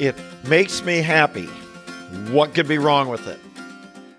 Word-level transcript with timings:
It 0.00 0.16
makes 0.48 0.82
me 0.82 1.02
happy. 1.02 1.44
What 2.32 2.54
could 2.54 2.66
be 2.66 2.78
wrong 2.78 3.10
with 3.10 3.26
it? 3.26 3.38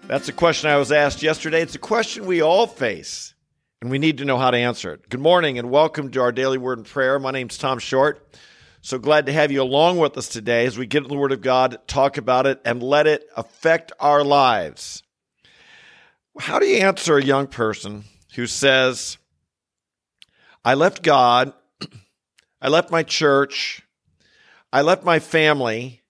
That's 0.05 0.29
a 0.29 0.31
question 0.31 0.69
I 0.69 0.77
was 0.77 0.91
asked 0.91 1.23
yesterday. 1.23 1.63
It's 1.63 1.73
a 1.73 1.79
question 1.79 2.27
we 2.27 2.39
all 2.39 2.67
face, 2.67 3.33
and 3.81 3.89
we 3.89 3.97
need 3.97 4.19
to 4.19 4.25
know 4.25 4.37
how 4.37 4.51
to 4.51 4.57
answer 4.57 4.93
it. 4.93 5.09
Good 5.09 5.21
morning, 5.21 5.57
and 5.57 5.71
welcome 5.71 6.11
to 6.11 6.21
our 6.21 6.31
daily 6.31 6.59
word 6.59 6.77
and 6.77 6.85
prayer. 6.85 7.17
My 7.17 7.31
name's 7.31 7.57
Tom 7.57 7.79
Short. 7.79 8.23
So 8.81 8.99
glad 8.99 9.25
to 9.25 9.33
have 9.33 9.51
you 9.51 9.63
along 9.63 9.97
with 9.97 10.15
us 10.19 10.27
today 10.27 10.67
as 10.67 10.77
we 10.77 10.85
get 10.85 11.07
the 11.07 11.15
Word 11.15 11.31
of 11.31 11.41
God, 11.41 11.79
talk 11.87 12.17
about 12.17 12.45
it, 12.45 12.61
and 12.63 12.83
let 12.83 13.07
it 13.07 13.27
affect 13.35 13.91
our 13.99 14.23
lives. 14.23 15.01
How 16.39 16.59
do 16.59 16.67
you 16.67 16.77
answer 16.77 17.17
a 17.17 17.25
young 17.25 17.47
person 17.47 18.03
who 18.35 18.45
says, 18.45 19.17
I 20.63 20.75
left 20.75 21.01
God, 21.01 21.53
I 22.61 22.67
left 22.67 22.91
my 22.91 23.01
church, 23.01 23.81
I 24.73 24.81
left 24.81 25.03
my 25.03 25.19
family 25.19 26.01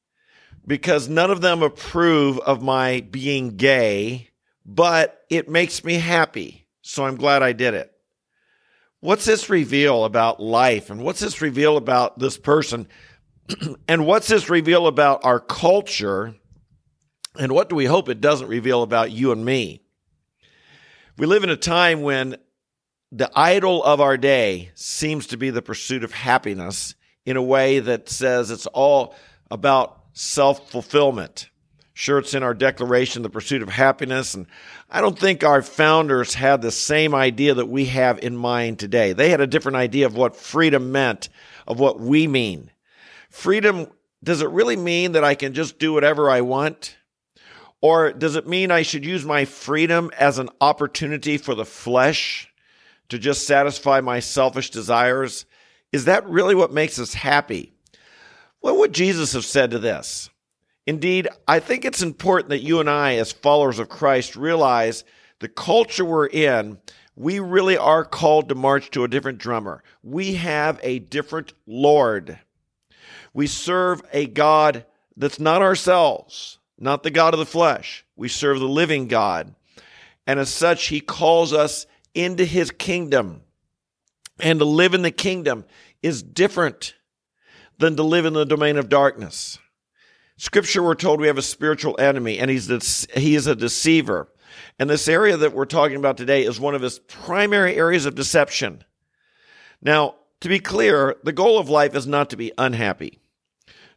because 0.68 1.10
none 1.10 1.32
of 1.32 1.42
them 1.42 1.64
approve 1.64 2.40
of 2.40 2.62
my 2.62 3.02
being 3.02 3.58
gay, 3.58 4.30
but 4.66 5.24
it 5.30 5.50
makes 5.50 5.84
me 5.84 5.96
happy. 5.96 6.68
So 6.82 7.06
I'm 7.06 7.16
glad 7.16 7.44
I 7.44 7.54
did 7.54 7.74
it. 7.74 7.92
What's 9.00 9.26
this 9.26 9.50
reveal 9.50 10.06
about 10.06 10.40
life? 10.40 10.92
And 10.92 11.02
what's 11.02 11.20
this 11.20 11.42
reveal 11.42 11.76
about 11.76 12.20
this 12.20 12.38
person? 12.38 12.88
and 13.88 14.06
what's 14.06 14.28
this 14.28 14.50
reveal 14.50 14.86
about 14.86 15.26
our 15.26 15.40
culture? 15.40 16.36
And 17.40 17.52
what 17.52 17.70
do 17.70 17.76
we 17.76 17.86
hope 17.86 18.10
it 18.10 18.22
doesn't 18.22 18.48
reveal 18.48 18.84
about 18.84 19.12
you 19.12 19.32
and 19.32 19.44
me? 19.44 19.82
We 21.18 21.26
live 21.26 21.44
in 21.44 21.50
a 21.50 21.58
time 21.58 22.02
when 22.02 22.38
the 23.12 23.32
idol 23.36 23.84
of 23.84 24.00
our 24.00 24.18
day 24.18 24.72
seems 24.76 25.28
to 25.28 25.38
be 25.38 25.50
the 25.50 25.62
pursuit 25.62 26.04
of 26.04 26.12
happiness 26.12 26.96
in 27.26 27.38
a 27.38 27.42
way 27.42 27.80
that 27.80 28.10
says 28.10 28.52
it's 28.52 28.68
all 28.68 29.16
about 29.50 30.02
self 30.14 30.70
fulfillment. 30.70 31.50
Sure, 31.94 32.20
it's 32.20 32.34
in 32.34 32.42
our 32.42 32.54
declaration, 32.54 33.22
the 33.22 33.30
pursuit 33.30 33.62
of 33.62 33.70
happiness. 33.70 34.34
And 34.34 34.48
I 34.90 35.02
don't 35.02 35.20
think 35.20 35.44
our 35.44 35.62
founders 35.62 36.34
had 36.34 36.62
the 36.62 36.72
same 36.72 37.14
idea 37.14 37.54
that 37.54 37.68
we 37.68 37.86
have 37.86 38.20
in 38.20 38.36
mind 38.36 38.80
today. 38.80 39.14
They 39.14 39.30
had 39.30 39.42
a 39.42 39.48
different 39.48 39.76
idea 39.76 40.06
of 40.06 40.16
what 40.16 40.36
freedom 40.36 40.92
meant, 40.92 41.30
of 41.68 41.80
what 41.80 42.00
we 42.00 42.28
mean. 42.28 42.72
Freedom, 43.30 43.88
does 44.24 44.42
it 44.42 44.50
really 44.50 44.78
mean 44.78 45.12
that 45.12 45.24
I 45.24 45.36
can 45.36 45.54
just 45.54 45.80
do 45.80 45.94
whatever 45.94 46.30
I 46.30 46.42
want? 46.42 46.98
Or 47.82 48.14
does 48.14 48.36
it 48.36 48.48
mean 48.48 48.72
I 48.72 48.84
should 48.84 49.06
use 49.06 49.26
my 49.26 49.46
freedom 49.46 50.12
as 50.18 50.40
an 50.40 50.50
opportunity 50.60 51.38
for 51.38 51.56
the 51.56 51.66
flesh 51.66 52.52
to 53.10 53.18
just 53.18 53.46
satisfy 53.46 54.02
my 54.02 54.20
selfish 54.20 54.70
desires? 54.70 55.46
Is 55.92 56.06
that 56.06 56.28
really 56.28 56.56
what 56.56 56.72
makes 56.72 57.00
us 57.00 57.14
happy? 57.14 57.74
What 58.60 58.78
would 58.78 58.94
Jesus 58.94 59.34
have 59.34 59.46
said 59.46 59.72
to 59.72 59.80
this? 59.80 60.30
Indeed, 60.88 61.28
I 61.48 61.60
think 61.60 61.86
it's 61.86 62.02
important 62.02 62.50
that 62.50 62.64
you 62.64 62.80
and 62.80 62.90
I, 62.90 63.16
as 63.16 63.32
followers 63.32 63.80
of 63.80 63.90
Christ, 63.90 64.36
realize 64.36 65.04
the 65.40 65.48
culture 65.48 66.06
we're 66.06 66.28
in, 66.28 66.80
we 67.16 67.40
really 67.40 67.78
are 67.78 68.06
called 68.06 68.50
to 68.50 68.56
march 68.56 68.90
to 68.92 69.04
a 69.04 69.08
different 69.08 69.38
drummer. 69.38 69.84
We 70.04 70.36
have 70.36 70.80
a 70.82 71.00
different 71.00 71.54
Lord. 71.68 72.40
We 73.34 73.48
serve 73.48 74.02
a 74.12 74.26
God 74.28 74.86
that's 75.18 75.40
not 75.40 75.62
ourselves, 75.62 76.58
not 76.80 77.04
the 77.04 77.12
God 77.12 77.34
of 77.34 77.40
the 77.40 77.46
flesh. 77.46 78.06
We 78.16 78.28
serve 78.28 78.60
the 78.60 78.68
living 78.68 79.08
God. 79.08 79.54
And 80.26 80.40
as 80.40 80.50
such, 80.50 80.88
He 80.88 81.02
calls 81.02 81.54
us 81.54 81.86
into 82.14 82.46
His 82.46 82.72
kingdom. 82.72 83.42
And 84.42 84.60
to 84.60 84.66
live 84.66 84.94
in 84.94 85.04
the 85.04 85.12
kingdom 85.12 85.66
is 86.02 86.24
different 86.24 86.96
than 87.78 87.96
to 87.96 88.04
live 88.04 88.26
in 88.26 88.34
the 88.34 88.46
domain 88.46 88.78
of 88.78 88.90
darkness. 88.90 89.60
Scripture, 90.38 90.82
we're 90.82 90.96
told 90.96 91.22
we 91.22 91.28
have 91.28 91.38
a 91.38 91.44
spiritual 91.44 91.96
enemy, 92.00 92.40
and 92.40 92.50
he's 92.50 92.68
de- 92.68 93.20
he 93.20 93.36
is 93.36 93.46
a 93.46 93.56
deceiver. 93.56 94.28
And 94.80 94.90
this 94.90 95.08
area 95.08 95.38
that 95.38 95.54
we're 95.54 95.66
talking 95.66 95.98
about 95.98 96.18
today 96.18 96.44
is 96.44 96.60
one 96.60 96.74
of 96.74 96.82
his 96.82 97.00
primary 97.00 97.76
areas 97.76 98.06
of 98.06 98.16
deception. 98.16 98.84
Now, 99.82 100.16
to 100.40 100.50
be 100.50 100.60
clear, 100.60 101.16
the 101.24 101.32
goal 101.32 101.60
of 101.60 101.70
life 101.70 101.96
is 101.96 102.08
not 102.08 102.32
to 102.32 102.38
be 102.38 102.52
unhappy. 102.58 103.20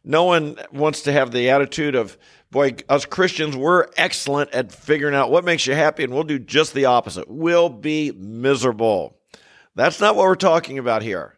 No 0.03 0.25
one 0.25 0.57
wants 0.71 1.01
to 1.03 1.11
have 1.11 1.31
the 1.31 1.49
attitude 1.49 1.95
of, 1.95 2.17
boy, 2.51 2.75
us 2.87 3.05
Christians, 3.05 3.57
we're 3.57 3.87
excellent 3.97 4.51
at 4.51 4.71
figuring 4.71 5.15
out 5.15 5.31
what 5.31 5.43
makes 5.43 5.65
you 5.65 5.73
happy, 5.73 6.03
and 6.03 6.13
we'll 6.13 6.23
do 6.23 6.37
just 6.37 6.75
the 6.75 6.85
opposite. 6.85 7.27
We'll 7.27 7.69
be 7.69 8.11
miserable. 8.11 9.14
That's 9.75 9.99
not 9.99 10.15
what 10.15 10.23
we're 10.23 10.35
talking 10.35 10.79
about 10.79 11.01
here. 11.01 11.37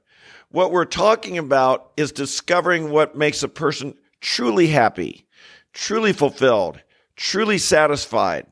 What 0.49 0.71
we're 0.71 0.85
talking 0.85 1.37
about 1.37 1.91
is 1.97 2.11
discovering 2.11 2.89
what 2.89 3.17
makes 3.17 3.43
a 3.43 3.49
person 3.49 3.95
truly 4.21 4.67
happy, 4.67 5.27
truly 5.73 6.13
fulfilled, 6.13 6.81
truly 7.15 7.57
satisfied. 7.57 8.47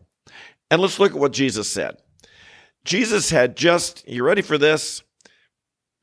And 0.70 0.82
let's 0.82 1.00
look 1.00 1.12
at 1.12 1.20
what 1.20 1.32
Jesus 1.32 1.70
said. 1.70 1.98
Jesus 2.84 3.30
had 3.30 3.56
just, 3.56 4.08
you 4.08 4.24
ready 4.24 4.42
for 4.42 4.58
this? 4.58 5.04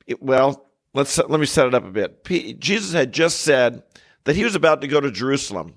It, 0.07 0.23
well, 0.23 0.71
let's 0.95 1.19
let 1.19 1.41
me 1.41 1.47
set 1.47 1.67
it 1.67 1.75
up 1.75 1.85
a 1.85 1.91
bit. 1.91 2.25
P, 2.25 2.55
Jesus 2.55 2.93
had 2.93 3.13
just 3.13 3.41
said 3.41 3.83
that 4.25 4.37
he 4.37 4.45
was 4.45 4.55
about 4.55 4.81
to 4.81 4.89
go 4.89 5.01
to 5.01 5.11
Jerusalem 5.11 5.75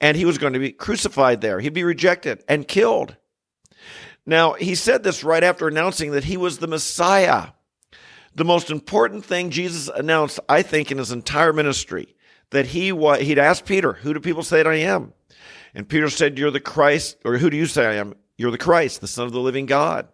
and 0.00 0.16
he 0.16 0.24
was 0.24 0.38
going 0.38 0.52
to 0.52 0.58
be 0.58 0.72
crucified 0.72 1.40
there. 1.40 1.60
He'd 1.60 1.74
be 1.74 1.84
rejected 1.84 2.42
and 2.48 2.66
killed. 2.66 3.16
Now, 4.24 4.52
he 4.52 4.74
said 4.74 5.02
this 5.02 5.24
right 5.24 5.42
after 5.42 5.66
announcing 5.68 6.12
that 6.12 6.24
he 6.24 6.36
was 6.36 6.58
the 6.58 6.68
Messiah. 6.68 7.48
The 8.34 8.44
most 8.44 8.70
important 8.70 9.24
thing 9.24 9.50
Jesus 9.50 9.88
announced, 9.88 10.40
I 10.48 10.62
think, 10.62 10.90
in 10.90 10.98
his 10.98 11.12
entire 11.12 11.52
ministry 11.52 12.14
that 12.50 12.66
he 12.66 12.92
was, 12.92 13.20
he'd 13.20 13.38
asked 13.38 13.66
Peter, 13.66 13.94
Who 13.94 14.14
do 14.14 14.20
people 14.20 14.42
say 14.42 14.58
that 14.58 14.66
I 14.66 14.76
am? 14.76 15.12
And 15.74 15.88
Peter 15.88 16.08
said, 16.08 16.38
You're 16.38 16.50
the 16.50 16.60
Christ, 16.60 17.16
or 17.24 17.38
who 17.38 17.50
do 17.50 17.56
you 17.56 17.66
say 17.66 17.86
I 17.86 17.94
am? 17.94 18.14
You're 18.36 18.50
the 18.50 18.58
Christ, 18.58 19.00
the 19.00 19.06
Son 19.06 19.26
of 19.26 19.32
the 19.32 19.40
living 19.40 19.66
God. 19.66 20.08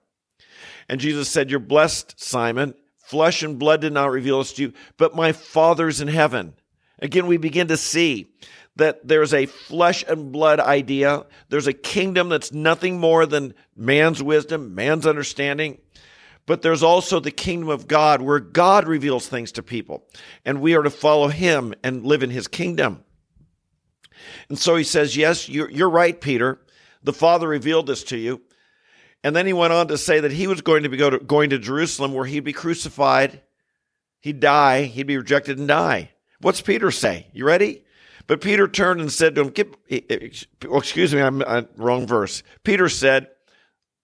And 0.89 1.01
Jesus 1.01 1.29
said, 1.29 1.51
You're 1.51 1.61
blessed, 1.61 2.21
Simon. 2.21 2.75
Flesh 2.97 3.43
and 3.43 3.59
blood 3.59 3.81
did 3.81 3.93
not 3.93 4.11
reveal 4.11 4.39
this 4.39 4.53
to 4.55 4.63
you, 4.63 4.73
but 4.97 5.17
my 5.17 5.33
Father's 5.33 6.01
in 6.01 6.09
heaven. 6.09 6.55
Again, 7.01 7.27
we 7.27 7.37
begin 7.37 7.69
to 7.69 7.77
see 7.77 8.27
that 8.79 9.07
there's 9.07 9.35
a 9.35 9.47
flesh 9.47 10.05
and 10.09 10.33
blood 10.33 10.59
idea. 10.59 11.27
There's 11.49 11.67
a 11.67 11.73
kingdom 11.73 12.29
that's 12.29 12.53
nothing 12.53 12.99
more 12.99 13.27
than 13.27 13.55
man's 13.77 14.23
wisdom, 14.23 14.75
man's 14.75 15.07
understanding 15.07 15.79
but 16.49 16.63
there's 16.63 16.83
also 16.83 17.21
the 17.21 17.31
kingdom 17.31 17.69
of 17.69 17.87
God 17.87 18.23
where 18.23 18.41
God 18.41 18.89
reveals 18.89 19.29
things 19.29 19.53
to 19.53 19.63
people, 19.63 20.09
and 20.47 20.63
we 20.63 20.75
are 20.75 20.83
to 20.83 20.89
follow 20.89 21.29
him 21.29 21.75
and 21.85 22.07
live 22.07 22.23
in 22.23 22.31
his 22.31 22.49
kingdom. 22.49 23.05
And 24.49 24.59
so 24.59 24.75
he 24.75 24.83
says, 24.83 25.15
Yes, 25.15 25.47
you're, 25.51 25.71
you're 25.71 25.91
right, 25.91 26.19
Peter. 26.19 26.59
The 27.03 27.13
Father 27.13 27.47
revealed 27.47 27.87
this 27.87 28.03
to 28.05 28.17
you. 28.17 28.41
And 29.23 29.37
then 29.37 29.45
he 29.45 29.53
went 29.53 29.75
on 29.75 29.89
to 29.89 29.99
say 29.99 30.21
that 30.21 30.33
he 30.33 30.47
was 30.47 30.63
going 30.63 30.85
to 30.85 30.89
be 30.89 30.97
go 30.97 31.11
to, 31.11 31.19
going 31.19 31.51
to 31.51 31.59
Jerusalem 31.59 32.15
where 32.15 32.25
he'd 32.25 32.45
be 32.45 32.55
crucified, 32.55 33.43
he'd 34.21 34.41
die, 34.41 34.85
he'd 34.85 35.07
be 35.07 35.19
rejected 35.19 35.59
and 35.59 35.69
die. 35.69 36.13
What's 36.41 36.63
Peter 36.63 36.91
say? 36.91 37.27
You 37.35 37.45
ready? 37.45 37.85
But 38.29 38.43
Peter 38.43 38.69
turned 38.69 39.01
and 39.01 39.11
said 39.11 39.35
to 39.35 39.45
him, 39.45 39.75
oh, 40.69 40.79
excuse 40.79 41.15
me, 41.15 41.21
I'm, 41.21 41.43
I'm 41.43 41.67
wrong 41.77 42.07
verse. 42.07 42.43
Peter 42.63 42.89
said, 42.91 43.29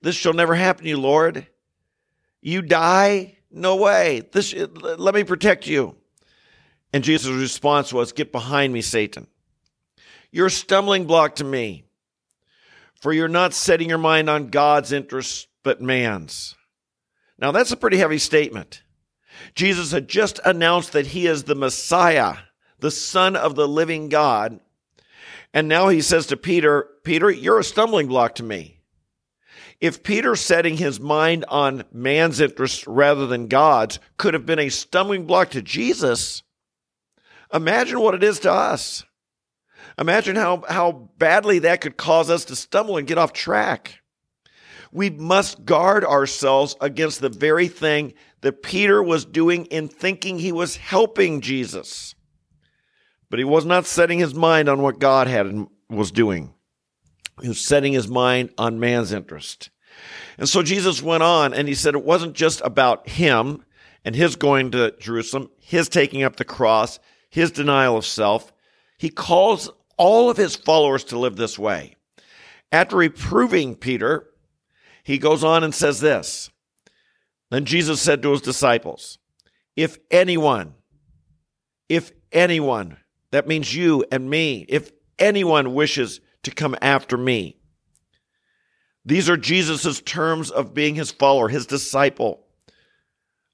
This 0.01 0.17
shall 0.17 0.33
never 0.33 0.55
happen 0.55 0.85
to 0.85 0.89
you, 0.89 0.99
Lord. 0.99 1.47
You 2.41 2.63
die? 2.63 3.37
No 3.51 3.77
way. 3.77 4.23
This, 4.33 4.55
eh, 4.55 4.67
let 4.73 5.15
me 5.15 5.25
protect 5.25 5.67
you. 5.67 5.97
And 6.93 7.05
Jesus' 7.05 7.31
response 7.31 7.93
was, 7.93 8.13
Get 8.13 8.33
behind 8.33 8.73
me, 8.73 8.81
Satan. 8.81 9.27
You're 10.33 10.47
a 10.47 10.51
stumbling 10.51 11.07
block 11.07 11.37
to 11.37 11.45
me, 11.45 11.85
for 13.01 13.13
you're 13.13 13.29
not 13.29 13.53
setting 13.53 13.91
your 13.91 13.99
mind 13.99 14.31
on 14.31 14.49
God's 14.49 14.91
interests, 14.91 15.47
but 15.63 15.83
man's. 15.83 16.57
Now, 17.39 17.53
that's 17.53 17.73
a 17.73 17.77
pretty 17.77 17.99
heavy 17.99 18.19
statement. 18.19 18.83
Jesus 19.55 19.93
had 19.93 20.09
just 20.09 20.41
announced 20.47 20.93
that 20.93 21.09
he 21.09 21.27
is 21.27 21.45
the 21.45 21.55
Messiah, 21.55 22.37
the 22.85 22.91
Son 22.91 23.35
of 23.35 23.55
the 23.55 23.67
living 23.67 24.11
God. 24.11 24.61
And 25.55 25.69
now 25.69 25.89
he 25.89 26.03
says 26.03 26.27
to 26.27 26.37
Peter, 26.37 26.87
Peter, 27.03 27.31
you're 27.31 27.61
a 27.61 27.65
stumbling 27.65 28.09
block 28.09 28.35
to 28.35 28.43
me. 28.43 28.79
If 29.81 30.03
Peter 30.03 30.37
setting 30.37 30.77
his 30.77 31.01
mind 31.01 31.47
on 31.49 31.85
man's 31.95 32.43
interests 32.43 32.87
rather 32.87 33.27
than 33.27 33.49
God's 33.49 34.01
could 34.19 34.35
have 34.35 34.45
been 34.45 34.59
a 34.59 34.69
stumbling 34.69 35.25
block 35.25 35.49
to 35.53 35.63
Jesus, 35.63 36.43
imagine 37.55 38.01
what 38.01 38.15
it 38.15 38.23
is 38.23 38.41
to 38.41 38.53
us. 38.53 39.03
Imagine 39.99 40.37
how, 40.37 40.63
how 40.69 41.09
badly 41.17 41.61
that 41.61 41.81
could 41.81 41.97
cause 41.97 42.29
us 42.29 42.45
to 42.45 42.55
stumble 42.55 42.99
and 42.99 43.07
get 43.07 43.17
off 43.17 43.33
track. 43.33 44.03
We 44.93 45.09
must 45.09 45.65
guard 45.65 46.05
ourselves 46.05 46.77
against 46.83 47.23
the 47.23 47.31
very 47.31 47.69
thing 47.69 48.13
that 48.43 48.63
Peter 48.63 49.03
was 49.03 49.25
doing 49.25 49.65
in 49.67 49.89
thinking 49.89 50.39
he 50.39 50.53
was 50.53 50.77
helping 50.77 51.41
Jesus. 51.41 52.15
But 53.35 53.41
he 53.41 53.45
was 53.45 53.65
not 53.65 53.85
setting 53.85 54.21
his 54.21 54.33
mind 54.33 54.69
on 54.69 54.81
what 54.81 55.01
God 55.01 55.27
had 55.27 55.67
was 55.91 56.13
doing. 56.13 56.55
He 57.43 57.49
was 57.49 57.61
setting 57.61 57.93
his 57.93 58.07
mind 58.07 58.51
on 58.57 58.79
man's 58.79 59.13
interest. 59.13 59.71
And 60.39 60.49
so 60.49 60.63
Jesus 60.63 61.03
went 61.03 61.25
on 61.25 61.53
and 61.53 61.67
he 61.67 61.75
said 61.75 61.97
it 61.97 62.05
wasn't 62.05 62.35
just 62.35 62.61
about 62.61 63.09
him 63.09 63.65
and 64.05 64.15
his 64.15 64.37
going 64.37 64.71
to 64.71 64.95
Jerusalem, 65.01 65.51
his 65.59 65.89
taking 65.89 66.23
up 66.23 66.37
the 66.37 66.45
cross, 66.45 67.01
his 67.29 67.51
denial 67.51 67.97
of 67.97 68.07
self. 68.07 68.53
He 68.99 69.09
calls 69.09 69.69
all 69.97 70.31
of 70.31 70.37
his 70.37 70.55
followers 70.55 71.03
to 71.07 71.19
live 71.19 71.35
this 71.35 71.59
way. 71.59 71.97
After 72.71 72.95
reproving 72.95 73.75
Peter, 73.75 74.29
he 75.03 75.19
goes 75.19 75.43
on 75.43 75.65
and 75.65 75.75
says 75.75 75.99
this 75.99 76.51
Then 77.51 77.65
Jesus 77.65 78.01
said 78.01 78.23
to 78.23 78.31
his 78.31 78.43
disciples, 78.43 79.19
If 79.75 79.99
anyone, 80.13 80.75
if 81.89 82.13
anyone, 82.31 82.99
that 83.35 83.49
means 83.49 83.75
you 83.75 84.05
and 84.13 84.31
me, 84.31 84.65
if 84.69 84.93
anyone 85.19 85.75
wishes 85.75 86.21
to 86.45 86.53
come 86.53 86.77
after 86.81 87.17
me, 87.17 87.57
these 89.05 89.29
are 89.29 89.37
Jesus' 89.37 90.01
terms 90.01 90.51
of 90.51 90.73
being 90.73 90.95
his 90.95 91.11
follower, 91.11 91.49
his 91.49 91.67
disciple. 91.67 92.47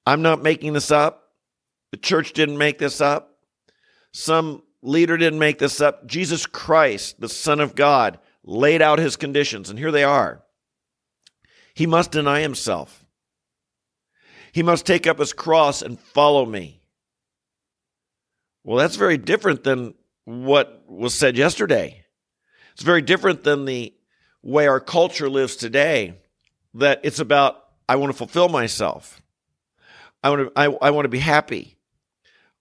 I'm 0.07 0.23
not 0.23 0.43
making 0.43 0.75
this 0.75 0.91
up. 0.91 1.33
The 1.93 1.97
church 1.97 2.35
didn't 2.35 2.59
make 2.59 2.79
this 2.79 3.01
up. 3.01 3.39
Some 4.13 4.63
leader 4.83 5.17
didn't 5.17 5.39
make 5.39 5.59
this 5.59 5.81
up. 5.81 6.07
Jesus 6.07 6.45
Christ, 6.45 7.21
the 7.21 7.29
Son 7.29 7.59
of 7.59 7.75
God, 7.75 8.19
laid 8.45 8.83
out 8.83 8.99
his 8.99 9.17
conditions, 9.17 9.71
and 9.71 9.79
here 9.79 9.91
they 9.91 10.05
are. 10.05 10.43
He 11.75 11.87
must 11.87 12.11
deny 12.11 12.41
himself. 12.41 13.07
He 14.53 14.63
must 14.63 14.85
take 14.85 15.07
up 15.07 15.19
his 15.19 15.33
cross 15.33 15.81
and 15.81 15.99
follow 15.99 16.45
me. 16.45 16.80
Well, 18.65 18.79
that's 18.79 18.97
very 18.97 19.17
different 19.17 19.65
than 19.65 19.95
what 20.25 20.85
was 20.87 21.15
said 21.15 21.37
yesterday. 21.37 22.05
It's 22.73 22.83
very 22.83 23.03
different 23.03 23.43
than 23.43 23.65
the 23.65 23.95
way 24.43 24.67
our 24.67 24.81
culture 24.81 25.29
lives 25.29 25.57
today, 25.57 26.15
that 26.75 27.01
it's 27.03 27.19
about, 27.19 27.65
I 27.89 27.97
want 27.97 28.13
to 28.13 28.17
fulfill 28.17 28.49
myself. 28.49 29.21
I 30.23 30.31
want 30.31 30.55
to, 30.55 30.61
I, 30.61 30.89
I 30.89 30.91
want 30.91 31.05
to 31.05 31.11
be 31.11 31.19
happy. 31.19 31.77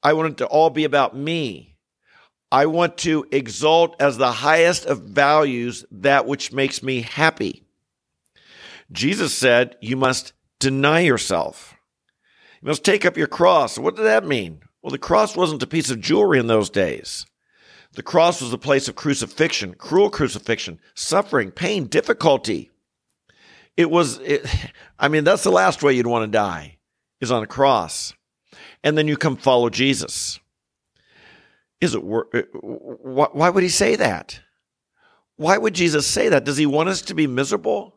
I 0.02 0.14
want 0.14 0.32
it 0.32 0.38
to 0.38 0.46
all 0.48 0.70
be 0.70 0.86
about 0.86 1.16
me. 1.16 1.76
I 2.52 2.66
want 2.66 2.98
to 3.00 3.28
exalt 3.32 3.96
as 4.02 4.18
the 4.18 4.32
highest 4.32 4.86
of 4.86 5.02
values 5.02 5.86
that 5.92 6.26
which 6.26 6.52
makes 6.52 6.82
me 6.82 7.02
happy. 7.02 7.64
Jesus 8.92 9.38
said, 9.38 9.76
You 9.82 9.98
must 9.98 10.34
deny 10.58 11.02
yourself. 11.02 11.76
You 12.62 12.70
must 12.70 12.84
take 12.84 13.06
up 13.06 13.18
your 13.18 13.28
cross. 13.28 13.78
What 13.78 13.96
does 13.96 14.06
that 14.06 14.26
mean? 14.26 14.62
Well, 14.82 14.92
the 14.92 14.98
cross 14.98 15.36
wasn't 15.36 15.64
a 15.64 15.68
piece 15.68 15.90
of 15.90 16.00
jewelry 16.00 16.40
in 16.40 16.48
those 16.48 16.70
days. 16.70 17.26
The 17.94 18.04
cross 18.04 18.42
was 18.42 18.54
a 18.54 18.58
place 18.58 18.88
of 18.88 18.96
crucifixion, 18.96 19.74
cruel 19.74 20.10
crucifixion, 20.10 20.80
suffering, 20.94 21.52
pain, 21.52 21.88
difficulty. 21.88 22.72
It 23.76 23.90
was, 23.90 24.20
it, 24.20 24.46
I 25.00 25.08
mean, 25.08 25.24
that's 25.24 25.44
the 25.44 25.52
last 25.52 25.82
way 25.82 25.94
you'd 25.94 26.08
want 26.08 26.24
to 26.24 26.38
die, 26.38 26.78
is 27.20 27.32
on 27.32 27.44
a 27.44 27.48
cross. 27.48 28.14
And 28.84 28.98
then 28.98 29.08
you 29.08 29.18
come 29.18 29.36
follow 29.36 29.70
Jesus. 29.70 30.40
Is 31.82 31.96
it 31.96 32.04
why 32.04 33.50
would 33.50 33.64
he 33.64 33.70
say 33.70 33.96
that? 33.96 34.42
Why 35.38 35.58
would 35.58 35.74
Jesus 35.74 36.06
say 36.06 36.30
that? 36.30 36.44
Does 36.44 36.58
he 36.58 36.66
want 36.66 36.90
us 36.90 37.02
to 37.04 37.14
be 37.14 37.26
miserable? 37.26 37.96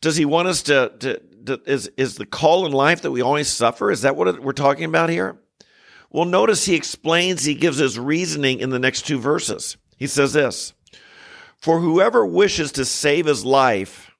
Does 0.00 0.16
he 0.16 0.24
want 0.24 0.48
us 0.48 0.62
to, 0.64 0.92
to, 0.98 1.20
to 1.46 1.62
is 1.64 1.88
is 1.96 2.16
the 2.16 2.26
call 2.26 2.66
in 2.66 2.72
life 2.72 3.02
that 3.02 3.12
we 3.12 3.22
always 3.22 3.48
suffer? 3.48 3.90
Is 3.92 4.02
that 4.02 4.16
what 4.16 4.42
we're 4.42 4.52
talking 4.52 4.84
about 4.84 5.10
here? 5.10 5.38
Well, 6.10 6.24
notice 6.24 6.64
he 6.64 6.74
explains, 6.74 7.44
he 7.44 7.54
gives 7.54 7.78
his 7.78 7.98
reasoning 7.98 8.60
in 8.60 8.70
the 8.70 8.78
next 8.78 9.06
two 9.06 9.18
verses. 9.18 9.76
He 9.96 10.06
says 10.06 10.32
this 10.32 10.72
For 11.58 11.80
whoever 11.80 12.24
wishes 12.24 12.72
to 12.72 12.84
save 12.84 13.26
his 13.26 13.44
life 13.44 14.10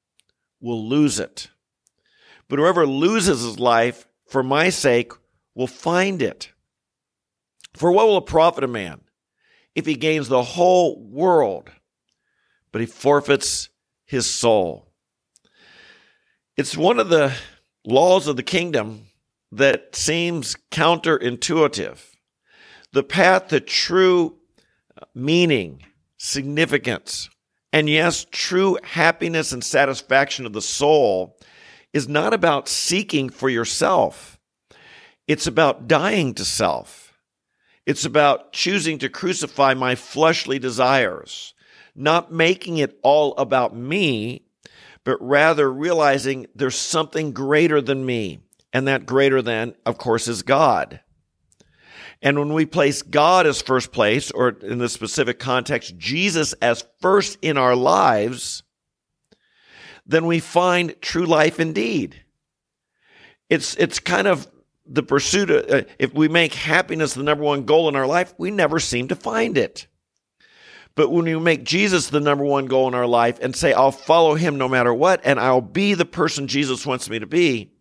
will 0.61 0.87
lose 0.87 1.19
it. 1.19 1.49
But 2.49 2.58
whoever 2.58 2.87
loses 2.87 3.43
his 3.43 3.58
life 3.58 4.06
for 4.26 4.43
my 4.43 4.70
sake 4.70 5.12
will 5.55 5.67
find 5.67 6.20
it. 6.23 6.52
For 7.75 7.93
what 7.93 8.06
will 8.06 8.19
it 8.19 8.26
profit 8.26 8.64
a 8.64 8.69
man 8.69 9.00
if 9.75 9.87
he 9.87 9.94
gains 9.94 10.29
the 10.29 10.43
whole 10.43 11.00
world, 11.00 11.70
but 12.73 12.81
he 12.81 12.87
forfeits 12.87 13.69
his 14.05 14.26
soul? 14.26 14.88
It's 16.56 16.76
one 16.76 16.99
of 16.99 17.08
the 17.08 17.35
laws 17.85 18.26
of 18.26 18.37
the 18.37 18.43
kingdom 18.43 19.07
that 19.52 19.94
seems 19.94 20.56
counterintuitive. 20.70 21.98
The 22.92 23.02
path 23.02 23.48
to 23.48 23.60
true 23.60 24.36
meaning, 25.14 25.82
significance, 26.16 27.28
and 27.72 27.88
yes, 27.88 28.26
true 28.30 28.78
happiness 28.82 29.52
and 29.52 29.62
satisfaction 29.62 30.46
of 30.46 30.52
the 30.52 30.62
soul 30.62 31.38
is 31.92 32.08
not 32.08 32.32
about 32.32 32.68
seeking 32.68 33.28
for 33.28 33.48
yourself. 33.48 34.38
It's 35.26 35.46
about 35.46 35.86
dying 35.86 36.34
to 36.34 36.44
self. 36.44 37.12
It's 37.84 38.04
about 38.04 38.52
choosing 38.52 38.98
to 38.98 39.08
crucify 39.08 39.74
my 39.74 39.94
fleshly 39.94 40.58
desires, 40.58 41.54
not 41.94 42.32
making 42.32 42.78
it 42.78 42.98
all 43.02 43.34
about 43.36 43.76
me, 43.76 44.46
but 45.04 45.16
rather 45.20 45.70
realizing 45.70 46.46
there's 46.54 46.76
something 46.76 47.32
greater 47.32 47.80
than 47.80 48.04
me 48.04 48.40
and 48.72 48.86
that 48.88 49.06
greater 49.06 49.42
than, 49.42 49.74
of 49.86 49.98
course, 49.98 50.28
is 50.28 50.42
God. 50.42 51.00
And 52.20 52.38
when 52.38 52.52
we 52.52 52.66
place 52.66 53.02
God 53.02 53.46
as 53.46 53.62
first 53.62 53.92
place, 53.92 54.30
or 54.30 54.48
in 54.48 54.78
the 54.78 54.88
specific 54.88 55.38
context, 55.38 55.96
Jesus 55.96 56.52
as 56.54 56.84
first 57.00 57.38
in 57.42 57.56
our 57.56 57.76
lives, 57.76 58.62
then 60.04 60.26
we 60.26 60.40
find 60.40 61.00
true 61.00 61.26
life 61.26 61.60
indeed. 61.60 62.22
It's, 63.48 63.74
it's 63.76 64.00
kind 64.00 64.26
of 64.26 64.48
the 64.84 65.02
pursuit 65.02 65.50
of, 65.50 65.70
uh, 65.70 65.82
if 65.98 66.12
we 66.12 66.28
make 66.28 66.54
happiness 66.54 67.14
the 67.14 67.22
number 67.22 67.44
one 67.44 67.64
goal 67.64 67.88
in 67.88 67.96
our 67.96 68.06
life, 68.06 68.34
we 68.38 68.50
never 68.50 68.80
seem 68.80 69.08
to 69.08 69.14
find 69.16 69.56
it. 69.56 69.86
But 70.94 71.10
when 71.10 71.26
we 71.26 71.38
make 71.38 71.62
Jesus 71.62 72.08
the 72.08 72.20
number 72.20 72.44
one 72.44 72.66
goal 72.66 72.88
in 72.88 72.94
our 72.94 73.06
life 73.06 73.38
and 73.40 73.54
say, 73.54 73.72
I'll 73.72 73.92
follow 73.92 74.34
him 74.34 74.58
no 74.58 74.68
matter 74.68 74.92
what, 74.92 75.20
and 75.22 75.38
I'll 75.38 75.60
be 75.60 75.94
the 75.94 76.04
person 76.04 76.48
Jesus 76.48 76.84
wants 76.84 77.08
me 77.08 77.20
to 77.20 77.26
be, 77.26 77.72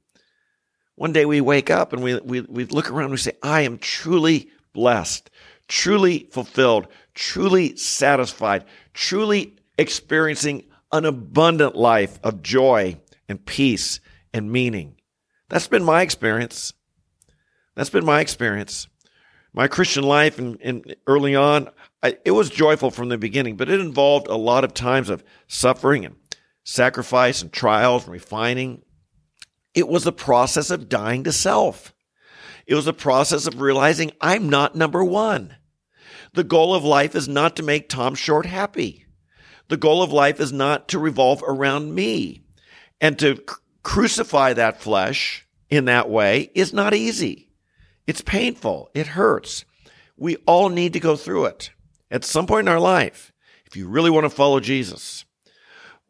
one 0.98 1.14
day 1.14 1.26
we 1.26 1.42
wake 1.42 1.70
up 1.70 1.94
and 1.94 2.02
we, 2.02 2.16
we, 2.22 2.42
we 2.42 2.66
look 2.66 2.90
around 2.90 3.06
and 3.06 3.12
we 3.12 3.18
say, 3.18 3.34
I 3.44 3.62
am 3.62 3.78
truly 3.78 4.50
blessed, 4.74 5.30
truly 5.68 6.28
fulfilled, 6.32 6.88
truly 7.14 7.76
satisfied, 7.76 8.66
truly 8.96 9.56
experiencing 9.78 10.64
an 10.92 11.06
abundant 11.06 11.76
life 11.76 12.20
of 12.24 12.42
joy 12.42 13.00
and 13.30 13.46
peace 13.46 14.00
and 14.34 14.52
meaning. 14.52 14.96
That's 15.50 15.68
been 15.68 15.84
my 15.84 16.02
experience. 16.02 16.74
That's 17.76 17.92
been 17.92 18.06
my 18.06 18.20
experience. 18.20 18.88
My 19.54 19.68
Christian 19.68 20.04
life 20.04 20.40
and, 20.40 20.60
and 20.64 20.96
early 21.06 21.36
on, 21.36 21.70
I, 22.02 22.18
it 22.26 22.32
was 22.32 22.50
joyful 22.50 22.90
from 22.90 23.10
the 23.10 23.20
beginning, 23.20 23.56
but 23.56 23.70
it 23.70 23.80
involved 23.80 24.28
a 24.28 24.36
lot 24.36 24.64
of 24.64 24.74
times 24.74 25.12
of 25.12 25.24
suffering 25.48 26.06
and 26.06 26.16
sacrifice 26.64 27.44
and 27.44 27.54
trials 27.54 28.06
and 28.06 28.14
refining 28.14 28.82
it 29.78 29.88
was 29.88 30.08
a 30.08 30.12
process 30.12 30.72
of 30.72 30.90
dying 30.90 31.24
to 31.24 31.32
self. 31.32 31.94
It 32.66 32.74
was 32.74 32.88
a 32.88 32.94
process 32.94 33.46
of 33.46 33.62
realizing 33.62 34.12
I'm 34.20 34.50
not 34.50 34.76
number 34.76 35.04
one. 35.04 35.56
The 36.34 36.44
goal 36.44 36.74
of 36.74 36.84
life 36.84 37.14
is 37.14 37.28
not 37.28 37.56
to 37.58 37.64
make 37.64 37.88
Tom 37.88 38.16
Short 38.16 38.48
happy. 38.48 39.06
The 39.68 39.78
goal 39.78 40.02
of 40.02 40.12
life 40.12 40.40
is 40.40 40.52
not 40.52 40.88
to 40.88 40.98
revolve 40.98 41.44
around 41.48 41.94
me. 41.94 42.42
And 43.00 43.20
to 43.20 43.36
c- 43.36 43.44
crucify 43.84 44.54
that 44.54 44.82
flesh 44.82 45.46
in 45.70 45.86
that 45.86 46.10
way 46.10 46.50
is 46.56 46.74
not 46.74 46.96
easy. 46.96 47.52
It's 48.08 48.22
painful. 48.22 48.90
It 48.96 49.06
hurts. 49.06 49.64
We 50.18 50.38
all 50.48 50.70
need 50.70 50.94
to 50.94 51.00
go 51.00 51.16
through 51.16 51.46
it 51.46 51.70
at 52.10 52.26
some 52.26 52.48
point 52.48 52.68
in 52.68 52.74
our 52.74 52.80
life 52.80 53.32
if 53.68 53.78
you 53.78 53.88
really 53.88 54.10
want 54.10 54.24
to 54.24 54.32
follow 54.32 54.60
Jesus. 54.60 55.24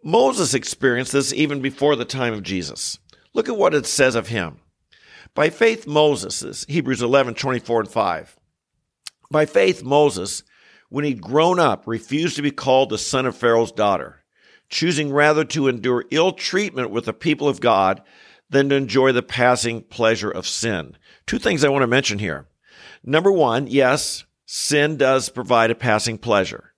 Moses 0.02 0.54
experienced 0.54 1.12
this 1.12 1.34
even 1.34 1.62
before 1.62 1.98
the 1.98 2.06
time 2.06 2.34
of 2.34 2.44
Jesus. 2.44 2.98
Look 3.38 3.48
at 3.48 3.56
what 3.56 3.76
it 3.76 3.86
says 3.86 4.16
of 4.16 4.30
him. 4.30 4.62
By 5.36 5.52
faith, 5.52 5.86
Moses, 5.86 6.66
Hebrews 6.68 7.04
11, 7.04 7.36
24 7.36 7.82
and 7.82 7.90
5. 7.90 8.36
By 9.30 9.46
faith, 9.46 9.84
Moses, 9.84 10.42
when 10.90 11.06
he'd 11.06 11.22
grown 11.22 11.60
up, 11.60 11.84
refused 11.86 12.36
to 12.38 12.42
be 12.42 12.50
called 12.50 12.90
the 12.90 12.98
son 12.98 13.28
of 13.28 13.38
Pharaoh's 13.38 13.72
daughter, 13.72 14.24
choosing 14.70 15.14
rather 15.14 15.46
to 15.46 15.68
endure 15.68 16.06
ill 16.10 16.32
treatment 16.32 16.90
with 16.90 17.06
the 17.06 17.14
people 17.14 17.48
of 17.48 17.62
God 17.62 18.02
than 18.50 18.70
to 18.70 18.76
enjoy 18.76 19.12
the 19.12 19.22
passing 19.22 19.84
pleasure 19.84 20.32
of 20.32 20.48
sin. 20.48 20.98
Two 21.28 21.38
things 21.38 21.64
I 21.64 21.70
want 21.70 21.84
to 21.84 21.88
mention 21.88 22.18
here. 22.18 22.48
Number 23.04 23.32
one, 23.32 23.68
yes, 23.68 24.26
sin 24.48 24.98
does 24.98 25.30
provide 25.30 25.70
a 25.70 25.76
passing 25.76 26.18
pleasure. 26.18 26.74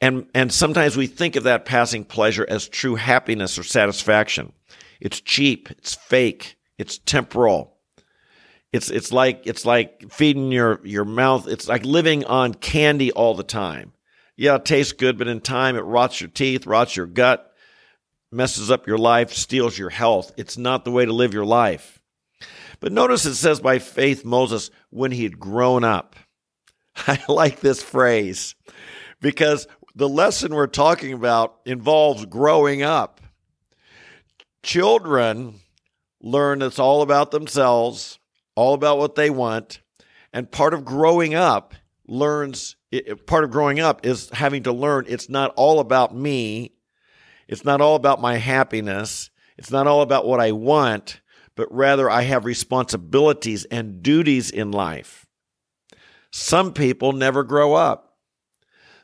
And, 0.00 0.26
and 0.34 0.52
sometimes 0.52 0.96
we 0.96 1.06
think 1.06 1.36
of 1.36 1.44
that 1.44 1.64
passing 1.64 2.04
pleasure 2.04 2.44
as 2.48 2.66
true 2.66 2.96
happiness 2.96 3.56
or 3.56 3.62
satisfaction. 3.62 4.52
It's 5.00 5.20
cheap. 5.20 5.70
It's 5.70 5.94
fake. 5.94 6.56
It's 6.78 6.98
temporal. 6.98 7.76
It's 8.72 8.90
it's 8.90 9.12
like 9.12 9.42
it's 9.46 9.64
like 9.64 10.10
feeding 10.10 10.50
your 10.50 10.80
your 10.84 11.04
mouth. 11.04 11.46
It's 11.46 11.68
like 11.68 11.84
living 11.84 12.24
on 12.24 12.54
candy 12.54 13.12
all 13.12 13.34
the 13.34 13.44
time. 13.44 13.92
Yeah, 14.36 14.56
it 14.56 14.64
tastes 14.64 14.92
good, 14.92 15.16
but 15.16 15.28
in 15.28 15.40
time 15.40 15.76
it 15.76 15.82
rots 15.82 16.20
your 16.20 16.30
teeth, 16.30 16.66
rots 16.66 16.96
your 16.96 17.06
gut, 17.06 17.52
messes 18.32 18.70
up 18.70 18.88
your 18.88 18.98
life, 18.98 19.32
steals 19.32 19.78
your 19.78 19.90
health. 19.90 20.32
It's 20.36 20.58
not 20.58 20.84
the 20.84 20.90
way 20.90 21.04
to 21.04 21.12
live 21.12 21.32
your 21.32 21.44
life. 21.44 22.00
But 22.80 22.92
notice 22.92 23.24
it 23.24 23.36
says 23.36 23.60
by 23.60 23.78
faith 23.78 24.24
Moses 24.24 24.70
when 24.90 25.12
he 25.12 25.22
had 25.22 25.38
grown 25.38 25.84
up. 25.84 26.16
I 27.06 27.20
like 27.28 27.60
this 27.60 27.82
phrase 27.82 28.56
because 29.20 29.66
the 29.94 30.08
lesson 30.08 30.54
we're 30.54 30.66
talking 30.66 31.12
about 31.12 31.60
involves 31.64 32.26
growing 32.26 32.82
up. 32.82 33.20
Children 34.64 35.60
learn 36.22 36.62
it's 36.62 36.78
all 36.78 37.02
about 37.02 37.30
themselves, 37.30 38.18
all 38.56 38.72
about 38.72 38.98
what 38.98 39.14
they 39.14 39.28
want, 39.28 39.80
and 40.32 40.50
part 40.50 40.72
of 40.72 40.84
growing 40.84 41.34
up 41.34 41.74
learns 42.08 42.76
part 43.26 43.44
of 43.44 43.50
growing 43.50 43.78
up 43.78 44.06
is 44.06 44.30
having 44.30 44.62
to 44.62 44.72
learn 44.72 45.04
it's 45.06 45.28
not 45.28 45.52
all 45.56 45.80
about 45.80 46.16
me. 46.16 46.72
It's 47.46 47.64
not 47.64 47.80
all 47.82 47.94
about 47.94 48.22
my 48.22 48.36
happiness. 48.36 49.30
It's 49.58 49.70
not 49.70 49.86
all 49.86 50.00
about 50.00 50.26
what 50.26 50.40
I 50.40 50.52
want, 50.52 51.20
but 51.56 51.68
rather 51.70 52.08
I 52.08 52.22
have 52.22 52.46
responsibilities 52.46 53.66
and 53.66 54.02
duties 54.02 54.50
in 54.50 54.70
life. 54.70 55.26
Some 56.30 56.72
people 56.72 57.12
never 57.12 57.44
grow 57.44 57.74
up. 57.74 58.16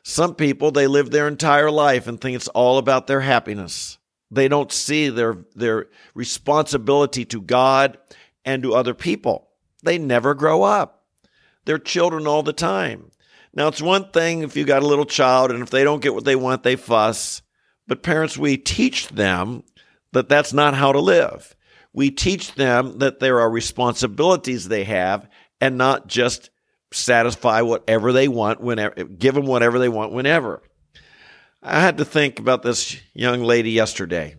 Some 0.03 0.33
people, 0.33 0.71
they 0.71 0.87
live 0.87 1.11
their 1.11 1.27
entire 1.27 1.69
life 1.69 2.07
and 2.07 2.19
think 2.19 2.35
it's 2.35 2.47
all 2.47 2.79
about 2.79 3.05
their 3.05 3.21
happiness. 3.21 3.99
They 4.31 4.47
don't 4.47 4.71
see 4.71 5.09
their, 5.09 5.37
their 5.55 5.87
responsibility 6.15 7.25
to 7.25 7.41
God 7.41 7.97
and 8.45 8.63
to 8.63 8.73
other 8.73 8.93
people. 8.93 9.49
They 9.83 9.97
never 9.97 10.33
grow 10.33 10.63
up. 10.63 11.03
They're 11.65 11.77
children 11.77 12.25
all 12.25 12.41
the 12.41 12.53
time. 12.53 13.11
Now, 13.53 13.67
it's 13.67 13.81
one 13.81 14.09
thing 14.11 14.41
if 14.41 14.55
you 14.55 14.63
got 14.63 14.83
a 14.83 14.87
little 14.87 15.05
child 15.05 15.51
and 15.51 15.61
if 15.61 15.69
they 15.69 15.83
don't 15.83 16.01
get 16.01 16.13
what 16.13 16.23
they 16.23 16.37
want, 16.37 16.63
they 16.63 16.77
fuss. 16.77 17.41
But 17.85 18.03
parents, 18.03 18.37
we 18.37 18.57
teach 18.57 19.09
them 19.09 19.63
that 20.13 20.29
that's 20.29 20.53
not 20.53 20.73
how 20.73 20.93
to 20.93 20.99
live. 20.99 21.55
We 21.93 22.09
teach 22.09 22.53
them 22.53 22.99
that 22.99 23.19
there 23.19 23.41
are 23.41 23.49
responsibilities 23.49 24.67
they 24.67 24.85
have 24.85 25.29
and 25.59 25.77
not 25.77 26.07
just 26.07 26.49
satisfy 26.93 27.61
whatever 27.61 28.13
they 28.13 28.29
want 28.29 28.61
whenever, 28.61 29.03
give 29.03 29.35
them 29.35 29.45
whatever 29.45 29.77
they 29.77 29.89
want 29.89 30.13
whenever. 30.13 30.61
I 31.63 31.79
had 31.79 31.97
to 31.97 32.05
think 32.05 32.39
about 32.39 32.63
this 32.63 32.97
young 33.13 33.43
lady 33.43 33.71
yesterday. 33.71 34.35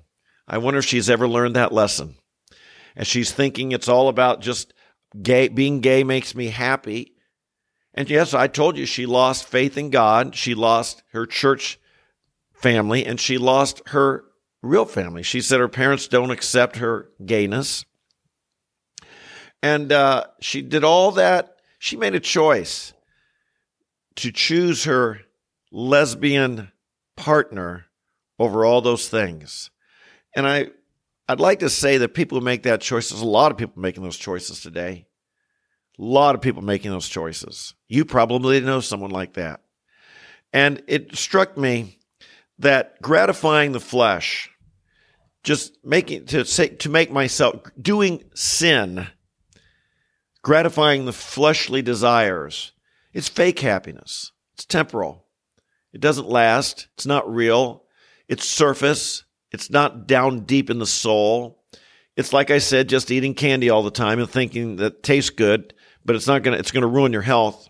I 0.49 0.59
wonder 0.59 0.79
if 0.79 0.85
she's 0.85 1.09
ever 1.09 1.29
learned 1.29 1.55
that 1.55 1.73
lesson. 1.73 2.17
And 2.97 3.07
she's 3.07 3.31
thinking 3.31 3.71
it's 3.71 3.89
all 3.89 4.09
about 4.09 4.41
just 4.41 4.75
gay, 5.23 5.49
being 5.49 5.81
gay 5.81 6.03
makes 6.03 6.35
me 6.35 6.49
happy. 6.49 7.15
And 7.95 8.11
yes, 8.11 8.35
I 8.35 8.49
told 8.49 8.77
you 8.77 8.87
she 8.87 9.07
lost 9.07 9.47
faith 9.47 9.79
in 9.79 9.91
God. 9.91 10.35
She 10.35 10.55
lost 10.55 11.05
her 11.13 11.25
church 11.25 11.79
family 12.55 13.07
and 13.07 13.21
she 13.21 13.39
lost 13.39 13.83
her 13.89 14.25
real 14.61 14.85
family. 14.85 15.23
She 15.23 15.41
said 15.41 15.61
her 15.61 15.69
parents 15.69 16.09
don't 16.09 16.31
accept 16.31 16.77
her 16.77 17.09
gayness. 17.25 17.85
And 19.63 19.93
uh, 19.93 20.25
she 20.41 20.61
did 20.61 20.83
all 20.83 21.13
that. 21.13 21.57
She 21.79 21.97
made 21.97 22.17
a 22.17 22.21
choice 22.21 22.93
to 24.17 24.33
choose 24.33 24.85
her 24.85 25.21
lesbian 25.71 26.72
partner 27.23 27.87
over 28.41 28.65
all 28.65 28.81
those 28.81 29.09
things. 29.09 29.71
And 30.35 30.45
I, 30.45 30.71
I'd 31.29 31.39
like 31.39 31.61
to 31.61 31.71
say 31.71 31.99
that 31.99 32.15
people 32.15 32.37
who 32.37 32.45
make 32.45 32.65
that 32.65 32.81
choice, 32.81 33.11
there's 33.11 33.23
a 33.23 33.27
lot 33.27 33.53
of 33.53 33.59
people 33.59 33.81
making 33.81 34.03
those 34.03 34.17
choices 34.17 34.61
today. 34.61 35.07
A 36.01 36.03
lot 36.03 36.35
of 36.35 36.41
people 36.41 36.63
making 36.63 36.91
those 36.91 37.09
choices. 37.09 37.75
You 37.87 38.05
probably 38.05 38.61
know 38.61 38.81
someone 38.81 39.13
like 39.13 39.35
that. 39.35 39.61
And 40.53 40.83
it 40.89 41.17
struck 41.17 41.57
me 41.57 42.01
that 42.59 43.01
gratifying 43.01 43.71
the 43.71 43.81
flesh 43.81 44.51
just 45.45 45.79
making 45.85 46.27
to 46.27 46.45
say 46.45 46.69
to 46.69 46.89
make 46.89 47.13
myself 47.13 47.63
doing 47.81 48.25
sin 48.35 49.07
gratifying 50.43 51.05
the 51.05 51.13
fleshly 51.13 51.83
desires 51.83 52.73
it's 53.13 53.29
fake 53.29 53.59
happiness 53.59 54.31
it's 54.55 54.65
temporal 54.65 55.27
it 55.93 56.01
doesn't 56.01 56.29
last. 56.29 56.89
It's 56.95 57.07
not 57.07 57.33
real. 57.33 57.85
It's 58.29 58.49
surface. 58.49 59.25
It's 59.51 59.71
not 59.71 60.07
down 60.07 60.41
deep 60.41 60.71
in 60.71 60.79
the 60.79 60.87
soul. 60.87 61.63
It's 62.15 62.33
like 62.33 62.51
i 62.51 62.59
said 62.59 62.91
just 62.91 63.11
eating 63.11 63.35
candy 63.35 63.71
all 63.71 63.83
the 63.83 63.91
time 63.91 64.19
and 64.19 64.29
thinking 64.29 64.77
that 64.77 65.03
tastes 65.03 65.31
good 65.31 65.73
but 66.05 66.17
it's 66.17 66.27
not 66.27 66.43
going 66.43 66.55
to 66.55 66.59
it's 66.59 66.71
going 66.71 66.83
to 66.83 66.89
ruin 66.89 67.13
your 67.13 67.23
health. 67.23 67.69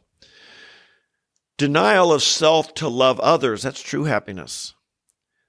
Denial 1.59 2.13
of 2.13 2.23
self 2.23 2.75
to 2.75 2.89
love 2.89 3.21
others. 3.21 3.63
That's 3.63 3.83
true 3.83 4.05
happiness. 4.05 4.75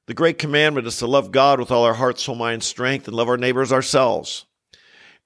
The 0.06 0.14
great 0.14 0.38
commandment 0.38 0.86
is 0.86 0.98
to 0.98 1.08
love 1.08 1.32
God 1.32 1.60
with 1.60 1.72
all 1.72 1.86
our 1.86 1.94
heart, 1.94 2.20
soul, 2.20 2.36
mind, 2.36 2.64
strength, 2.64 3.08
and 3.08 3.16
love 3.16 3.30
our 3.30 3.38
neighbors 3.38 3.72
ourselves. 3.72 4.46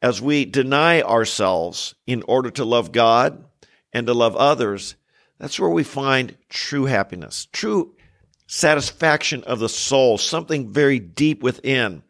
As 0.02 0.22
we 0.22 0.46
deny 0.46 1.02
ourselves 1.02 1.96
in 2.06 2.22
order 2.28 2.52
to 2.52 2.64
love 2.64 2.92
God 2.92 3.44
and 3.92 4.06
to 4.06 4.14
love 4.14 4.36
others, 4.36 4.96
that's 5.40 5.60
where 5.60 5.70
we 5.70 5.84
find 5.84 6.38
true 6.50 6.86
happiness, 6.86 7.48
true 7.52 7.96
satisfaction 8.48 9.44
of 9.44 9.60
the 9.60 9.70
soul, 9.70 10.18
something 10.18 10.72
very 10.72 11.00
deep 11.00 11.44
within 11.44 12.04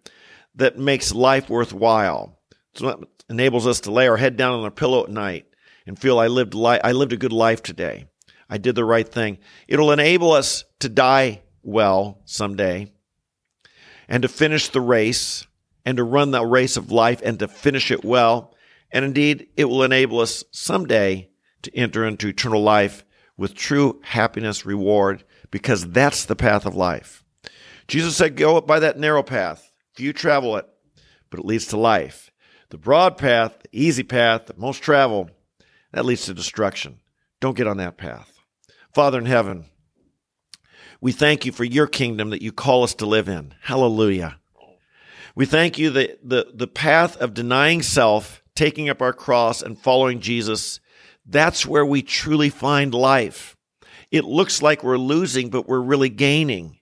that 0.55 0.77
makes 0.77 1.13
life 1.13 1.49
worthwhile. 1.49 2.39
It's 2.73 2.81
what 2.81 2.99
enables 3.29 3.67
us 3.67 3.81
to 3.81 3.91
lay 3.91 4.07
our 4.07 4.17
head 4.17 4.37
down 4.37 4.53
on 4.53 4.63
our 4.63 4.71
pillow 4.71 5.03
at 5.03 5.09
night 5.09 5.45
and 5.85 5.99
feel 5.99 6.19
I 6.19 6.27
lived 6.27 6.53
li- 6.53 6.79
I 6.83 6.91
lived 6.91 7.13
a 7.13 7.17
good 7.17 7.33
life 7.33 7.63
today. 7.63 8.07
I 8.49 8.57
did 8.57 8.75
the 8.75 8.85
right 8.85 9.07
thing. 9.07 9.39
It'll 9.67 9.91
enable 9.91 10.31
us 10.31 10.63
to 10.79 10.89
die 10.89 11.41
well 11.63 12.21
someday 12.25 12.91
and 14.07 14.21
to 14.21 14.29
finish 14.29 14.69
the 14.69 14.81
race 14.81 15.45
and 15.85 15.97
to 15.97 16.03
run 16.03 16.31
the 16.31 16.45
race 16.45 16.77
of 16.77 16.91
life 16.91 17.21
and 17.23 17.39
to 17.39 17.47
finish 17.47 17.91
it 17.91 18.05
well. 18.05 18.53
And 18.91 19.03
indeed, 19.03 19.47
it 19.57 19.65
will 19.65 19.83
enable 19.83 20.19
us 20.19 20.45
someday 20.51 21.29
to 21.63 21.75
enter 21.75 22.05
into 22.05 22.29
eternal 22.29 22.61
life 22.61 23.03
with 23.37 23.53
true 23.53 24.01
happiness, 24.03 24.65
reward, 24.65 25.23
because 25.51 25.89
that's 25.89 26.25
the 26.25 26.35
path 26.35 26.65
of 26.65 26.75
life. 26.75 27.23
Jesus 27.87 28.17
said, 28.17 28.35
Go 28.35 28.57
up 28.57 28.67
by 28.67 28.79
that 28.79 28.99
narrow 28.99 29.23
path. 29.23 29.71
Few 29.95 30.13
travel 30.13 30.57
it, 30.57 30.67
but 31.29 31.39
it 31.39 31.45
leads 31.45 31.67
to 31.67 31.77
life. 31.77 32.31
The 32.69 32.77
broad 32.77 33.17
path, 33.17 33.59
the 33.63 33.69
easy 33.71 34.03
path 34.03 34.47
that 34.47 34.59
most 34.59 34.83
travel, 34.83 35.29
that 35.93 36.05
leads 36.05 36.25
to 36.25 36.33
destruction. 36.33 36.99
Don't 37.39 37.55
get 37.55 37.67
on 37.67 37.77
that 37.77 37.97
path. 37.97 38.33
Father 38.93 39.19
in 39.19 39.25
heaven, 39.25 39.65
we 40.99 41.11
thank 41.11 41.45
you 41.45 41.51
for 41.51 41.63
your 41.63 41.87
kingdom 41.87 42.31
that 42.31 42.41
you 42.41 42.51
call 42.51 42.83
us 42.83 42.95
to 42.95 43.05
live 43.05 43.29
in. 43.29 43.53
Hallelujah. 43.61 44.39
We 45.35 45.45
thank 45.45 45.77
you 45.77 45.91
that 45.91 46.27
the, 46.27 46.51
the 46.53 46.67
path 46.67 47.15
of 47.17 47.35
denying 47.35 47.83
self, 47.83 48.41
taking 48.55 48.89
up 48.89 49.01
our 49.01 49.13
cross, 49.13 49.61
and 49.61 49.79
following 49.79 50.19
Jesus, 50.19 50.79
that's 51.27 51.65
where 51.65 51.85
we 51.85 52.01
truly 52.01 52.49
find 52.49 52.93
life. 52.93 53.55
It 54.11 54.23
looks 54.23 54.61
like 54.61 54.83
we're 54.83 54.97
losing, 54.97 55.49
but 55.49 55.67
we're 55.67 55.81
really 55.81 56.09
gaining. 56.09 56.79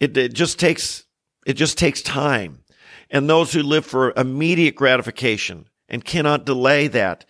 It, 0.00 0.16
it 0.16 0.34
just 0.34 0.58
takes 0.58 1.04
it 1.46 1.54
just 1.54 1.78
takes 1.78 2.02
time. 2.02 2.64
And 3.08 3.30
those 3.30 3.52
who 3.52 3.62
live 3.62 3.86
for 3.86 4.12
immediate 4.16 4.74
gratification 4.74 5.68
and 5.88 6.04
cannot 6.04 6.44
delay 6.44 6.88
that, 6.88 7.24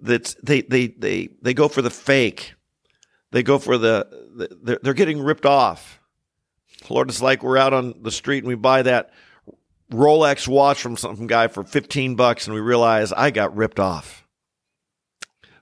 that 0.00 0.34
they, 0.42 0.62
they, 0.62 0.86
they, 0.86 1.28
they 1.42 1.52
go 1.52 1.68
for 1.68 1.82
the 1.82 1.90
fake. 1.90 2.54
They 3.32 3.42
go 3.42 3.58
for 3.58 3.76
the, 3.76 4.08
the 4.62 4.80
they're 4.82 4.94
getting 4.94 5.20
ripped 5.20 5.44
off. 5.44 6.00
Lord, 6.88 7.10
it's 7.10 7.20
like 7.20 7.42
we're 7.42 7.58
out 7.58 7.74
on 7.74 8.02
the 8.02 8.10
street 8.10 8.38
and 8.38 8.48
we 8.48 8.54
buy 8.54 8.82
that 8.82 9.10
Rolex 9.92 10.48
watch 10.48 10.80
from 10.80 10.96
some 10.96 11.26
guy 11.26 11.48
for 11.48 11.62
15 11.62 12.16
bucks 12.16 12.46
and 12.46 12.54
we 12.54 12.60
realize 12.60 13.12
I 13.12 13.30
got 13.30 13.54
ripped 13.54 13.78
off. 13.78 14.26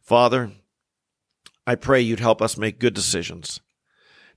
Father, 0.09 0.53
I 1.67 1.75
pray 1.75 2.01
you'd 2.01 2.19
help 2.19 2.41
us 2.41 2.57
make 2.57 2.81
good 2.81 2.95
decisions 2.95 3.61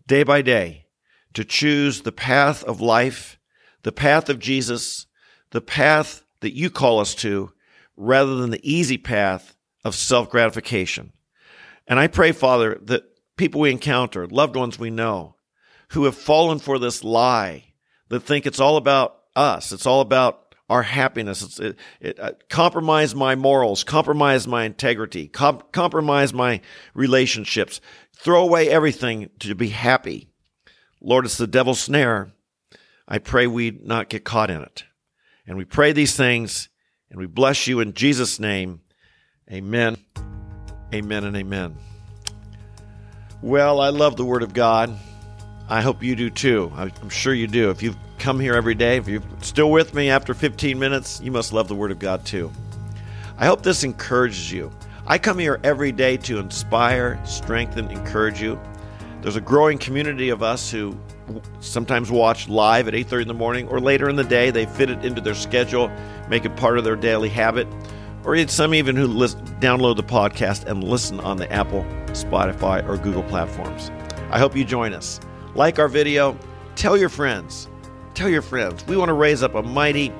day 0.06 0.24
by 0.24 0.42
day 0.42 0.88
to 1.34 1.46
choose 1.46 2.02
the 2.02 2.12
path 2.12 2.62
of 2.66 2.82
life, 2.82 3.40
the 3.84 3.94
path 3.94 4.28
of 4.28 4.38
Jesus, 4.38 5.06
the 5.52 5.62
path 5.62 6.24
that 6.42 6.54
you 6.54 6.70
call 6.70 7.00
us 7.00 7.16
to, 7.16 7.54
rather 7.96 8.36
than 8.36 8.50
the 8.50 8.70
easy 8.70 8.98
path 8.98 9.56
of 9.86 9.96
self 9.96 10.30
gratification. 10.30 11.14
And 11.88 12.02
I 12.02 12.08
pray, 12.08 12.34
Father, 12.34 12.78
that 12.82 13.06
people 13.38 13.62
we 13.62 13.72
encounter, 13.72 14.28
loved 14.28 14.58
ones 14.58 14.78
we 14.78 14.90
know, 14.90 15.38
who 15.92 16.04
have 16.04 16.18
fallen 16.18 16.60
for 16.60 16.80
this 16.80 17.02
lie 17.02 17.64
that 18.10 18.24
think 18.24 18.46
it's 18.46 18.60
all 18.60 18.76
about 18.76 19.16
us. 19.38 19.72
It's 19.72 19.86
all 19.86 20.02
about 20.02 20.51
our 20.72 20.84
happiness. 20.84 21.60
It, 21.60 21.76
it 22.00 22.18
uh, 22.18 22.32
compromise 22.50 23.14
my 23.14 23.36
morals, 23.36 23.84
compromise 23.84 24.48
my 24.48 24.64
integrity, 24.64 25.28
compromise 25.28 26.34
my 26.34 26.62
relationships, 26.94 27.82
throw 28.16 28.42
away 28.42 28.70
everything 28.70 29.30
to 29.40 29.54
be 29.54 29.68
happy. 29.68 30.30
Lord, 31.02 31.26
it's 31.26 31.38
the 31.38 31.46
devil's 31.46 31.82
snare. 31.82 32.32
I 33.06 33.18
pray 33.18 33.48
we 33.48 33.72
not 33.84 34.08
get 34.08 34.24
caught 34.24 34.50
in 34.50 34.62
it. 34.62 34.86
And 35.46 35.58
we 35.58 35.66
pray 35.66 35.92
these 35.92 36.16
things 36.16 36.70
and 37.10 37.20
we 37.20 37.26
bless 37.26 37.68
you 37.68 37.82
in 37.82 37.94
Jesus' 37.94 38.40
name. 38.40 38.80
Amen. 39.52 39.98
Amen 40.94 41.26
and 41.26 41.36
amen. 41.36 41.76
Well, 43.42 43.82
I 43.82 43.90
love 43.90 44.16
the 44.16 44.24
Word 44.24 44.44
of 44.44 44.54
God. 44.54 44.98
I 45.68 45.82
hope 45.82 46.02
you 46.02 46.16
do 46.16 46.30
too. 46.30 46.72
I'm 46.76 47.10
sure 47.10 47.34
you 47.34 47.48
do. 47.48 47.70
If 47.72 47.84
you've 47.84 47.98
come 48.22 48.40
here 48.40 48.54
every 48.54 48.76
day, 48.76 48.98
if 48.98 49.08
you're 49.08 49.24
still 49.42 49.72
with 49.72 49.96
me 49.96 50.12
after 50.12 50.36
15 50.36 50.78
minutes, 50.78 51.20
you 51.24 51.32
must 51.32 51.52
love 51.52 51.68
the 51.68 51.74
Word 51.74 51.90
of 51.90 51.98
God 51.98 52.24
too. 52.24 52.52
I 53.40 53.48
hope 53.48 53.64
this 53.64 53.84
encourages 53.84 54.52
you. 54.52 54.72
I 55.08 55.18
come 55.18 55.40
here 55.40 55.60
every 55.64 55.92
day 55.92 56.18
to 56.18 56.38
inspire, 56.38 57.20
strengthen, 57.26 57.90
encourage 57.90 58.40
you. 58.40 58.60
There's 59.24 59.38
a 59.38 59.42
growing 59.42 59.80
community 59.80 60.30
of 60.30 60.44
us 60.44 60.70
who 60.70 60.96
sometimes 61.62 62.12
watch 62.12 62.48
live 62.48 62.88
at 62.88 62.94
8:30 62.94 63.24
in 63.24 63.28
the 63.28 63.34
morning 63.34 63.68
or 63.70 63.80
later 63.80 64.08
in 64.08 64.16
the 64.16 64.24
day. 64.24 64.52
They 64.52 64.68
fit 64.68 64.92
it 64.92 65.04
into 65.04 65.20
their 65.20 65.34
schedule, 65.34 65.92
make 66.30 66.46
it 66.46 66.56
part 66.56 66.78
of 66.78 66.84
their 66.84 66.96
daily 66.96 67.30
habit. 67.30 67.68
Or 68.24 68.36
it's 68.36 68.54
some 68.54 68.76
even 68.76 68.96
who 68.96 69.08
download 69.08 69.96
the 69.96 70.04
podcast 70.04 70.66
and 70.66 70.84
listen 70.84 71.20
on 71.22 71.38
the 71.38 71.52
Apple, 71.52 71.84
Spotify, 72.10 72.88
or 72.88 72.98
Google 72.98 73.24
platforms. 73.24 73.90
I 74.30 74.38
hope 74.38 74.56
you 74.56 74.64
join 74.64 74.94
us. 74.94 75.20
Like 75.56 75.80
our 75.80 75.88
video, 75.88 76.38
tell 76.76 76.96
your 76.96 77.10
friends. 77.10 77.68
Tell 78.14 78.30
your 78.30 78.42
friends. 78.42 78.86
We 78.88 78.98
want 78.98 79.10
to 79.10 79.14
raise 79.14 79.42
up 79.44 79.56
a 79.56 79.64
mighty 79.64 80.12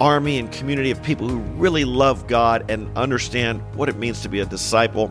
army 0.00 0.38
and 0.38 0.50
community 0.52 0.90
of 0.90 1.02
people 1.02 1.28
who 1.28 1.38
really 1.38 1.84
love 1.84 2.26
God 2.26 2.70
and 2.70 2.88
understand 2.96 3.62
what 3.74 3.88
it 3.88 3.96
means 3.96 4.22
to 4.22 4.28
be 4.28 4.40
a 4.40 4.44
disciple, 4.44 5.10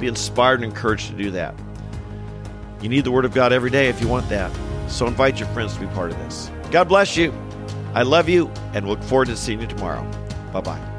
be 0.00 0.06
inspired 0.06 0.62
and 0.62 0.64
encouraged 0.64 1.08
to 1.08 1.16
do 1.16 1.30
that. 1.32 1.54
You 2.80 2.88
need 2.88 3.04
the 3.04 3.10
Word 3.10 3.24
of 3.24 3.32
God 3.32 3.52
every 3.52 3.70
day 3.70 3.88
if 3.88 4.00
you 4.00 4.08
want 4.08 4.28
that. 4.28 4.50
So 4.88 5.06
invite 5.06 5.38
your 5.38 5.48
friends 5.50 5.74
to 5.74 5.80
be 5.80 5.86
part 5.88 6.10
of 6.10 6.18
this. 6.18 6.50
God 6.70 6.88
bless 6.88 7.16
you. 7.16 7.32
I 7.94 8.02
love 8.02 8.28
you 8.28 8.48
and 8.74 8.88
look 8.88 9.02
forward 9.02 9.28
to 9.28 9.36
seeing 9.36 9.60
you 9.60 9.66
tomorrow. 9.66 10.02
Bye 10.52 10.60
bye. 10.60 10.93